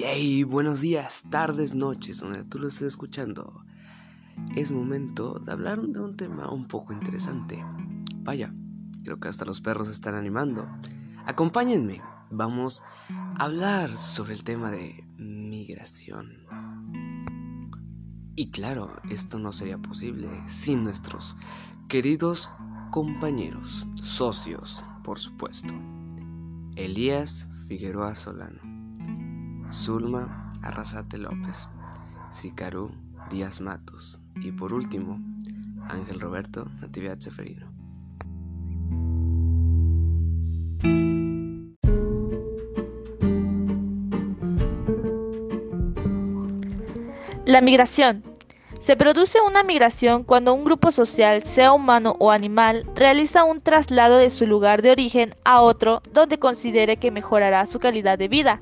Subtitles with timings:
[0.00, 3.66] Yay, buenos días, tardes, noches, donde tú lo estés escuchando.
[4.56, 7.62] Es momento de hablar de un tema un poco interesante.
[8.22, 8.50] Vaya,
[9.04, 10.66] creo que hasta los perros están animando.
[11.26, 12.00] Acompáñenme,
[12.30, 16.46] vamos a hablar sobre el tema de migración.
[18.36, 21.36] Y claro, esto no sería posible sin nuestros
[21.88, 22.48] queridos
[22.90, 25.74] compañeros, socios, por supuesto.
[26.74, 28.69] Elías Figueroa Solano.
[29.72, 31.68] Zulma Arrasate López,
[32.32, 32.90] Sicarú
[33.30, 35.20] Díaz Matos y por último,
[35.88, 37.70] Ángel Roberto Natividad Seferino.
[47.46, 48.24] La migración.
[48.80, 54.16] Se produce una migración cuando un grupo social, sea humano o animal, realiza un traslado
[54.16, 58.60] de su lugar de origen a otro donde considere que mejorará su calidad de vida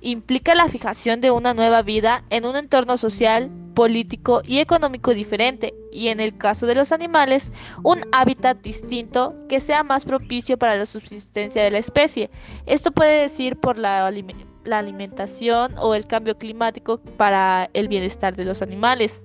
[0.00, 5.72] implica la fijación de una nueva vida en un entorno social, político y económico diferente,
[5.92, 7.52] y en el caso de los animales,
[7.84, 12.28] un hábitat distinto que sea más propicio para la subsistencia de la especie.
[12.66, 14.10] Esto puede decir por la,
[14.70, 19.22] alimentación o el cambio climático para el bienestar de los animales.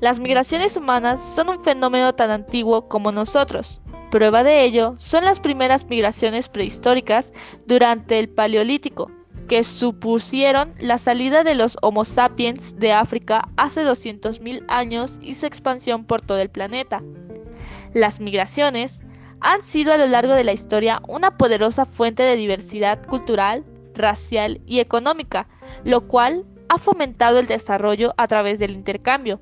[0.00, 3.80] Las migraciones humanas son un fenómeno tan antiguo como nosotros.
[4.10, 7.32] Prueba de ello son las primeras migraciones prehistóricas
[7.66, 9.10] durante el Paleolítico,
[9.50, 15.44] que supusieron la salida de los Homo sapiens de África hace 200.000 años y su
[15.46, 17.02] expansión por todo el planeta.
[17.92, 19.00] Las migraciones
[19.40, 24.60] han sido a lo largo de la historia una poderosa fuente de diversidad cultural, racial
[24.66, 25.48] y económica,
[25.82, 29.40] lo cual ha fomentado el desarrollo a través del intercambio.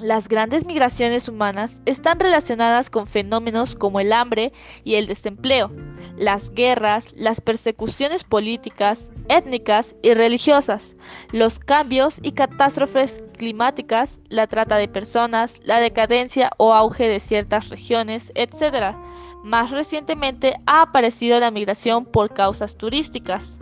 [0.00, 4.52] Las grandes migraciones humanas están relacionadas con fenómenos como el hambre
[4.84, 5.72] y el desempleo,
[6.16, 10.94] las guerras, las persecuciones políticas, étnicas y religiosas,
[11.32, 17.68] los cambios y catástrofes climáticas, la trata de personas, la decadencia o auge de ciertas
[17.68, 18.94] regiones, etc.
[19.42, 23.58] Más recientemente ha aparecido la migración por causas turísticas.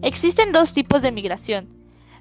[0.00, 1.68] Existen dos tipos de migración.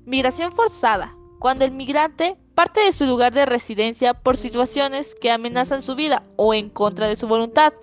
[0.03, 5.81] Migración forzada, cuando el migrante parte de su lugar de residencia por situaciones que amenazan
[5.81, 7.73] su vida o en contra de su voluntad.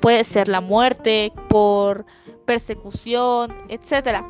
[0.00, 2.06] Puede ser la muerte, por
[2.46, 4.22] persecución, etc.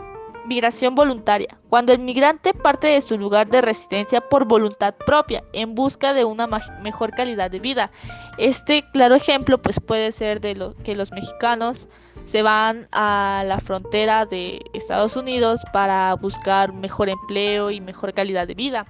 [0.47, 5.75] Migración voluntaria, cuando el migrante parte de su lugar de residencia por voluntad propia, en
[5.75, 6.47] busca de una
[6.83, 7.91] mejor calidad de vida.
[8.39, 11.89] Este claro ejemplo pues puede ser de lo que los mexicanos
[12.25, 18.47] se van a la frontera de Estados Unidos para buscar mejor empleo y mejor calidad
[18.47, 18.87] de vida.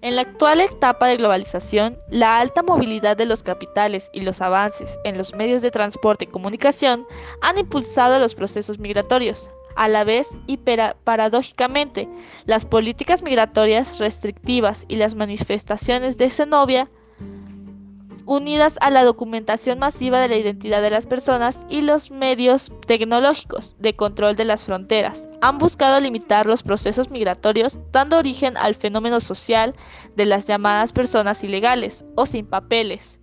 [0.00, 4.96] En la actual etapa de globalización, la alta movilidad de los capitales y los avances
[5.02, 7.04] en los medios de transporte y comunicación
[7.40, 9.50] han impulsado los procesos migratorios.
[9.74, 12.08] A la vez y paradójicamente,
[12.44, 16.88] las políticas migratorias restrictivas y las manifestaciones de xenobia
[18.28, 23.74] unidas a la documentación masiva de la identidad de las personas y los medios tecnológicos
[23.78, 25.26] de control de las fronteras.
[25.40, 29.74] Han buscado limitar los procesos migratorios, dando origen al fenómeno social
[30.14, 33.18] de las llamadas personas ilegales o sin papeles.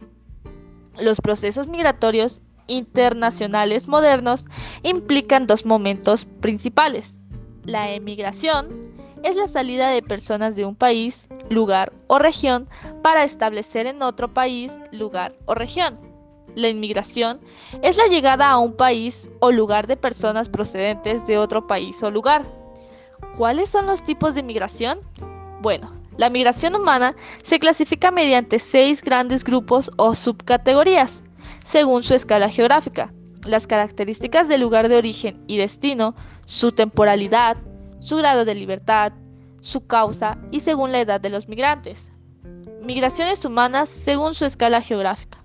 [0.99, 4.45] Los procesos migratorios internacionales modernos
[4.81, 7.15] implican dos momentos principales.
[7.63, 8.94] La emigración
[9.25, 12.69] es la salida de personas de un país, lugar o región
[13.01, 15.99] para establecer en otro país, lugar o región.
[16.53, 17.41] La inmigración
[17.81, 22.11] es la llegada a un país o lugar de personas procedentes de otro país o
[22.11, 22.45] lugar.
[23.35, 24.99] ¿Cuáles son los tipos de migración?
[25.59, 31.23] Bueno, la migración humana se clasifica mediante seis grandes grupos o subcategorías,
[31.65, 33.11] según su escala geográfica,
[33.43, 36.13] las características del lugar de origen y destino,
[36.45, 37.57] su temporalidad,
[38.05, 39.13] su grado de libertad,
[39.61, 42.11] su causa y según la edad de los migrantes.
[42.83, 45.43] Migraciones humanas según su escala geográfica.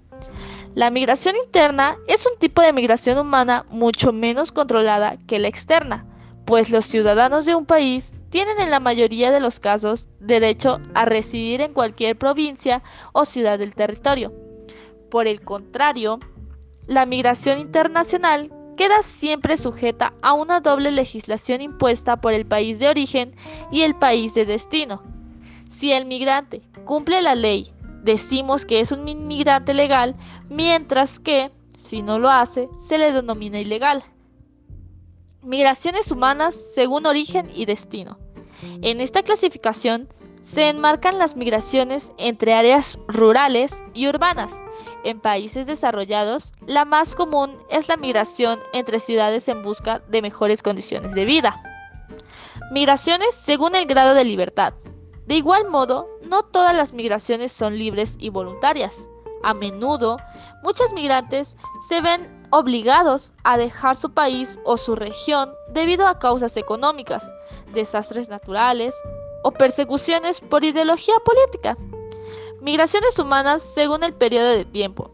[0.75, 6.07] La migración interna es un tipo de migración humana mucho menos controlada que la externa,
[6.45, 11.07] pues los ciudadanos de un país tienen en la mayoría de los casos derecho a
[11.07, 12.83] residir en cualquier provincia
[13.13, 14.33] o ciudad del territorio.
[15.11, 16.21] Por el contrario,
[16.87, 22.89] la migración internacional queda siempre sujeta a una doble legislación impuesta por el país de
[22.89, 23.37] origen
[23.71, 25.03] y el país de destino.
[25.71, 30.17] Si el migrante cumple la ley, decimos que es un inmigrante legal,
[30.49, 34.03] mientras que, si no lo hace, se le denomina ilegal.
[35.43, 38.17] Migraciones humanas según origen y destino.
[38.81, 40.09] En esta clasificación
[40.47, 44.51] se enmarcan las migraciones entre áreas rurales y urbanas,
[45.05, 50.63] en países desarrollados, la más común es la migración entre ciudades en busca de mejores
[50.63, 51.57] condiciones de vida.
[52.71, 54.75] Migraciones según el grado de libertad.
[55.27, 58.97] De igual modo, no todas las migraciones son libres y voluntarias.
[59.43, 60.19] A menudo,
[60.63, 61.57] muchos migrantes
[61.89, 67.29] se ven obligados a dejar su país o su región debido a causas económicas,
[67.73, 68.95] desastres naturales
[69.43, 71.77] o persecuciones por ideología política.
[72.61, 75.13] Migraciones humanas según el periodo de tiempo.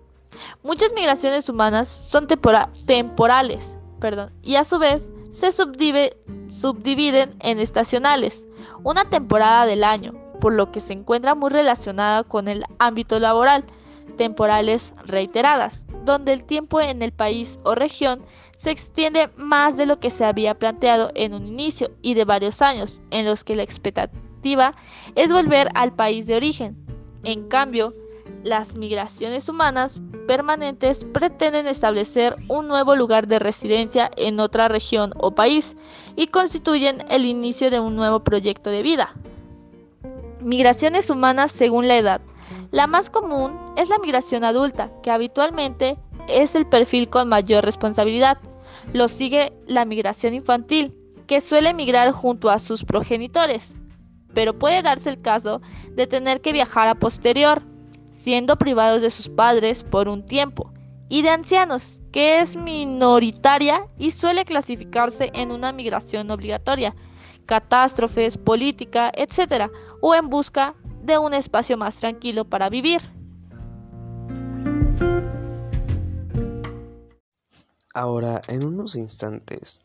[0.63, 8.45] Muchas migraciones humanas son temporales perdón, y a su vez se subdividen en estacionales,
[8.83, 13.65] una temporada del año, por lo que se encuentra muy relacionada con el ámbito laboral,
[14.17, 18.23] temporales reiteradas, donde el tiempo en el país o región
[18.59, 22.63] se extiende más de lo que se había planteado en un inicio y de varios
[22.63, 24.73] años, en los que la expectativa
[25.15, 26.77] es volver al país de origen.
[27.27, 27.93] En cambio,
[28.45, 35.33] las migraciones humanas permanentes pretenden establecer un nuevo lugar de residencia en otra región o
[35.33, 35.77] país
[36.15, 39.11] y constituyen el inicio de un nuevo proyecto de vida.
[40.41, 42.21] Migraciones humanas según la edad.
[42.71, 48.39] La más común es la migración adulta, que habitualmente es el perfil con mayor responsabilidad.
[48.93, 50.97] Lo sigue la migración infantil,
[51.27, 53.76] que suele migrar junto a sus progenitores,
[54.37, 55.63] pero puede darse el caso
[55.93, 57.63] de tener que viajar a posterior,
[58.13, 60.75] siendo privados de sus padres por un tiempo,
[61.09, 66.95] y de ancianos, que es minoritaria y suele clasificarse en una migración obligatoria,
[67.47, 69.71] catástrofes, política, etc.,
[70.03, 73.01] o en busca de un espacio más tranquilo para vivir.
[77.95, 79.81] Ahora, en unos instantes,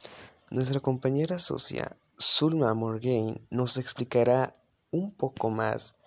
[0.49, 4.55] nuestra compañera socia Zulma Morgain nos explicará
[4.91, 5.97] un poco más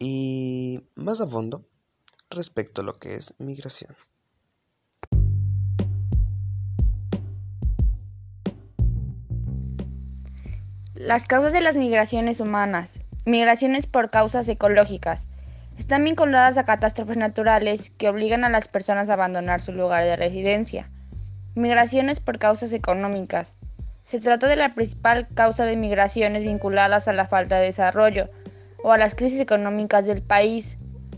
[0.00, 1.64] y más a fondo
[2.28, 3.94] respecto a lo que es migración.
[10.94, 12.98] Las causas de las migraciones humanas.
[13.24, 15.28] Migraciones por causas ecológicas.
[15.78, 20.16] Están vinculadas a catástrofes naturales que obligan a las personas a abandonar su lugar de
[20.16, 20.90] residencia.
[21.54, 23.56] Migraciones por causas económicas.
[24.10, 28.28] Se trata de la principal causa de migraciones vinculadas a la falta de desarrollo
[28.82, 30.76] o a las crisis económicas del país,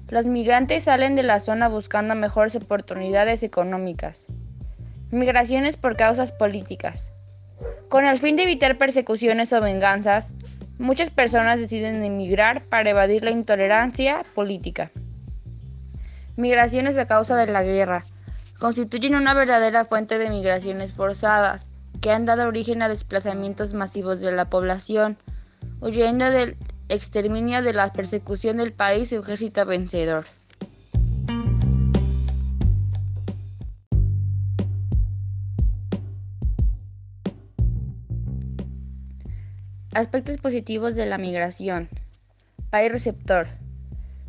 [0.09, 4.27] los migrantes salen de la zona buscando mejores oportunidades económicas.
[5.11, 7.11] Migraciones por causas políticas.
[7.89, 10.35] Con el fin de evitar persecuciones o venganzas,
[10.77, 14.91] muchas personas deciden emigrar para evadir la intolerancia política.
[16.37, 18.05] Migraciones a causa de la guerra.
[18.59, 21.72] Constituyen una verdadera fuente de migraciones forzadas,
[22.03, 25.17] que han dado origen a desplazamientos masivos de la población,
[25.81, 26.57] huyendo del
[26.89, 30.27] exterminio de la persecución del país su ejército vencedor.
[39.95, 41.89] Aspectos positivos de la migración.
[42.71, 43.47] País receptor.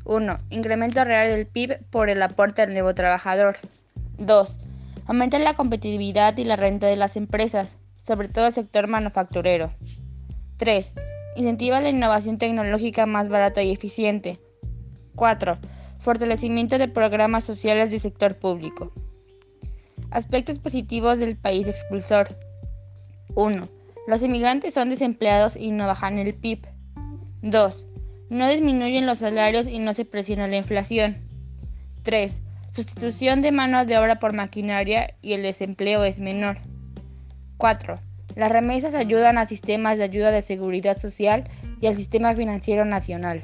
[0.06, 0.40] 1.
[0.52, 3.56] Incremento real del PIB por el aporte al nuevo trabajador.
[4.20, 4.60] 2.
[5.06, 9.74] Aumenta la competitividad y la renta de las empresas, sobre todo el sector manufacturero.
[10.58, 10.94] 3.
[11.36, 14.40] Incentiva la innovación tecnológica más barata y eficiente.
[15.16, 15.58] 4.
[16.00, 18.94] Fortalecimiento de programas sociales del sector público.
[20.12, 22.38] Aspectos positivos del país expulsor.
[23.36, 23.68] 1.
[24.08, 26.68] Los inmigrantes son desempleados y no bajan el PIB.
[27.42, 27.86] 2.
[28.30, 31.18] No disminuyen los salarios y no se presiona la inflación.
[32.04, 32.42] 3.
[32.74, 36.58] Sustitución de mano de obra por maquinaria y el desempleo es menor.
[37.58, 38.00] 4.
[38.36, 41.44] Las remesas ayudan a sistemas de ayuda de seguridad social
[41.82, 43.44] y al sistema financiero nacional.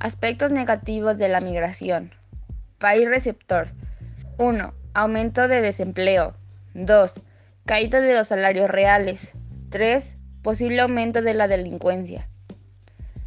[0.00, 2.14] Aspectos negativos de la migración.
[2.78, 3.68] País receptor.
[4.38, 4.72] 1.
[4.94, 6.34] Aumento de desempleo.
[6.72, 7.20] 2.
[7.66, 9.34] Caída de los salarios reales.
[9.74, 10.16] 3.
[10.40, 12.28] Posible aumento de la delincuencia.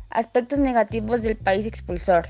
[0.09, 2.29] Aspectos negativos del país expulsor.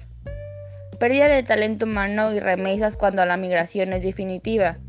[1.00, 4.80] Pérdida de talento humano y remesas cuando la migración es definitiva.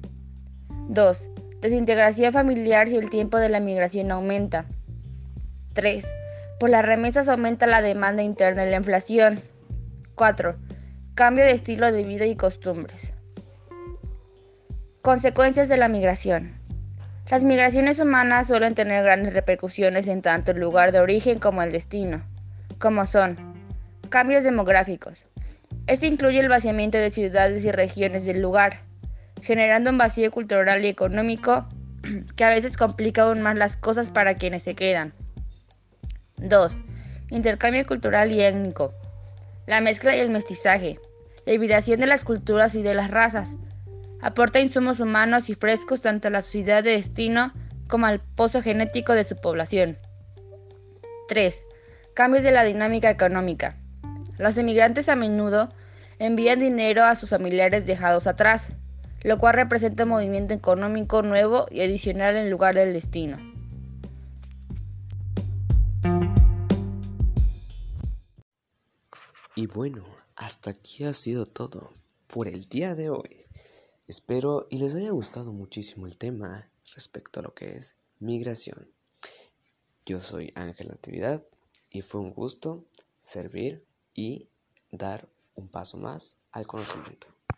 [0.88, 1.28] 2.
[1.61, 4.64] Desintegración familiar si el tiempo de la migración aumenta.
[5.75, 6.11] 3.
[6.58, 9.42] Por las remesas aumenta la demanda interna y la inflación.
[10.14, 10.56] 4.
[11.14, 13.12] Cambio de estilo de vida y costumbres.
[15.02, 16.58] Consecuencias de la migración.
[17.30, 21.73] Las migraciones humanas suelen tener grandes repercusiones en tanto el lugar de origen como el
[21.73, 22.23] destino,
[22.78, 23.37] como son
[24.08, 25.26] cambios demográficos,
[25.88, 28.80] este incluye el vaciamiento de ciudades y regiones del lugar,
[29.40, 31.64] generando un vacío cultural y económico
[32.37, 35.14] que a veces complica aún más las cosas para quienes se quedan.
[36.37, 36.75] 2.
[37.30, 38.92] Intercambio cultural y étnico.
[39.66, 40.99] La mezcla y el mestizaje.
[41.47, 43.54] la hibridación de las culturas y de las razas.
[44.21, 47.53] Aporta insumos humanos y frescos tanto a la sociedad de destino
[47.89, 49.97] como al pozo genético de su población.
[51.29, 51.63] 3.
[52.15, 53.77] Cambios de la dinámica económica.
[54.39, 55.69] Los emigrantes a menudo
[56.19, 58.73] envían dinero a sus familiares dejados atrás,
[59.23, 63.39] lo cual representa un movimiento económico nuevo y adicional en lugar del destino.
[69.55, 70.05] Y bueno,
[70.37, 71.95] hasta aquí ha sido todo
[72.27, 73.48] por el día de hoy.
[74.09, 78.91] Espero y les haya gustado muchísimo el tema respecto a lo que es migración.
[80.07, 81.45] Yo soy Ángel Natividad
[81.91, 82.87] y fue un gusto
[83.21, 83.85] servir
[84.15, 84.49] y
[84.91, 87.27] dar un paso más al conocimiento.